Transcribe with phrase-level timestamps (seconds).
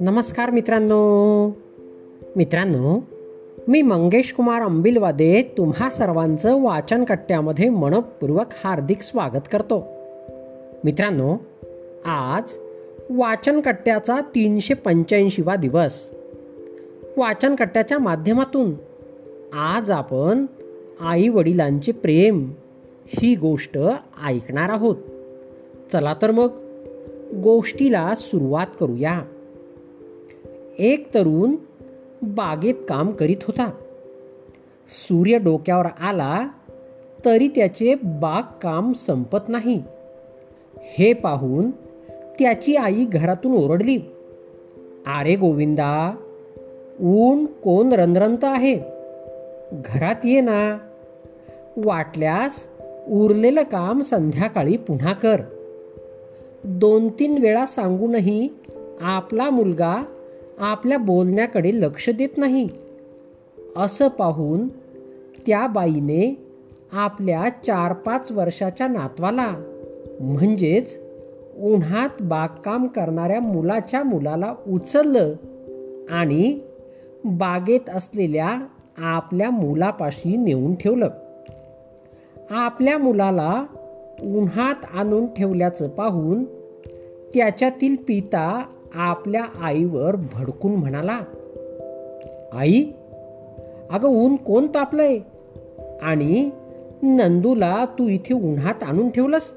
[0.00, 1.46] नमस्कार मित्रांनो.
[2.36, 3.00] मित्रांनो
[3.68, 9.86] मी मंगेश कुमार अंबिलवादे तुम्हा सर्वांचं वाचन कट्ट्यामध्ये मनपूर्वक हार्दिक स्वागत करतो.
[10.84, 11.36] मित्रांनो
[12.04, 12.54] आज
[13.10, 16.10] वाचन कट्ट्याचा तीनशे पंच्याऐंशीवा दिवस.
[17.16, 18.74] वाचन कट्ट्याच्या माध्यमातून
[19.52, 20.46] आज आपण
[21.00, 22.50] आई वडिलांचे प्रेम
[23.08, 23.78] ही गोष्ट
[24.26, 24.96] ऐकणार आहोत.
[25.92, 26.48] चला तर मग
[27.42, 29.22] गोष्टीला सुरुवात करूया.
[30.78, 31.56] एक तरुण
[32.22, 33.70] बागेत काम करीत होता.
[34.88, 36.48] सूर्य डोक्यावर आला
[37.24, 39.82] तरी त्याचे बागकाम संपत नाही.
[40.76, 41.70] हे पाहून
[42.38, 43.96] त्याची आई घरातून ओरडली
[45.18, 46.16] अरे गोविंदा
[47.00, 48.74] ऊन कोण रंधरंत आहे?
[49.72, 50.78] घरात ये ना.
[51.76, 52.68] वाटल्यास
[53.08, 55.40] उरलेलं काम संध्याकाळी पुन्हा कर.
[56.64, 58.48] दोन तीन वेळा सांगूनही
[59.00, 60.04] आपला मुलगा
[60.58, 62.68] आपल्या बोलण्याकडे लक्ष देत नाही.
[63.76, 64.68] असं पाहून
[65.46, 66.46] त्या बाईने
[66.92, 69.54] आपल्या चार पाच वर्षाच्या नातवाला
[70.20, 71.00] म्हणजेच
[71.60, 75.34] उन्हात बागकाम करणाऱ्या मुलाच्या मुलाला उचललं
[76.10, 76.60] आणि
[77.24, 78.58] बागेत असलेल्या
[78.98, 81.08] आपल्या मुलापाशी नेऊन ठेवलं.
[82.50, 83.64] आपल्या मुलाला
[84.22, 86.44] उन्हात आणून ठेवल्याचं पाहून
[87.34, 91.20] त्याच्यातील पिता आपल्या आईवर भडकून म्हणाला
[92.52, 92.84] आई
[93.90, 95.18] अगं ऊन कोण तापलंय?
[96.02, 96.50] आणि
[97.02, 99.54] नंदूला तू इथे उन्हात आणून ठेवलंस?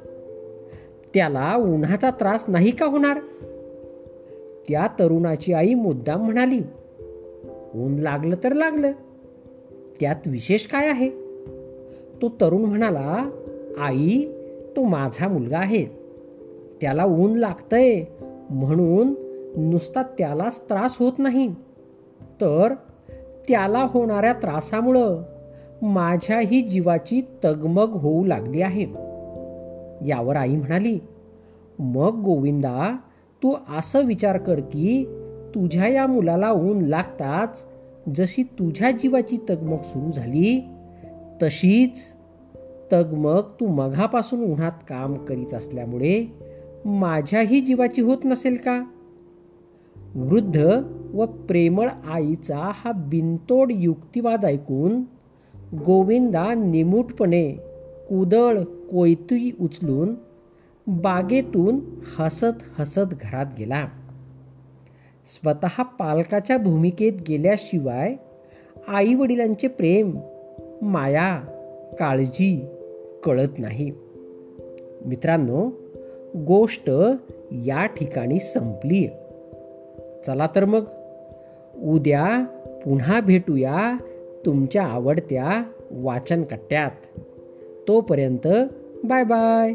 [1.13, 3.19] त्याला उन्हाचा त्रास नाही का होणार?
[4.69, 6.59] त्या तरुणाची आई मुद्दाम म्हणाली
[7.75, 8.91] ऊन लागलं तर लागलं.
[9.99, 11.20] त्यात विशेष काय आहे?
[12.21, 13.29] तो तरुण म्हणाला
[13.79, 14.25] आई
[14.75, 15.85] तो माझा मुलगा आहे.
[16.81, 18.03] त्याला ऊन लागतंय.
[18.49, 19.13] म्हणून
[19.57, 21.47] नुसता त्यालाच त्रास होत नाही.
[22.41, 22.73] तर
[23.47, 25.21] त्याला होणाऱ्या त्रासामुळं
[25.81, 28.83] माझ्याही जीवाची तगमग होऊ लागली आहे.
[30.07, 30.99] यावर आई म्हणाली
[31.79, 32.97] मग गोविंदा
[33.43, 35.05] तू असं विचार कर की
[35.55, 37.65] तुझ्या या मुलाला ऊन लागताच
[38.15, 40.69] जशी तुझ्या जीवाची तगमग सुरू झाली
[41.41, 41.99] तशीच
[42.91, 46.25] तगमग तू मघापासून उन्हात काम करीत असल्यामुळे
[46.85, 48.83] माझ्याही जीवाची होत नसेल का?
[50.15, 50.81] वृद्ध
[51.13, 55.01] व प्रेमळ आईचा हा बिनतोड युक्तिवाद ऐकून
[55.85, 57.51] गोविंदा निमूटपणे
[58.09, 60.15] कुदळ कोयती उचलून
[60.87, 61.79] बागेतून
[62.19, 63.87] हसत हसत घरात गेला.
[65.27, 68.15] स्वतः पालकाच्या भूमिकेत गेल्याशिवाय
[68.87, 70.17] आई वडिलांचे प्रेम
[70.81, 71.39] माया
[71.99, 72.65] काळजी
[73.23, 73.91] कळत नाही.
[75.05, 75.69] मित्रांनो
[76.47, 76.89] गोष्ट
[77.51, 79.07] या ठिकाणी संपली.
[80.27, 80.83] चला तर मग
[81.83, 82.45] उद्या
[82.85, 83.97] पुन्हा भेटूया
[84.45, 86.91] तुमच्या आवडत्या वाचन कट्ट्यात
[87.87, 88.47] तोपर्यंत
[89.03, 89.73] बाय बाय.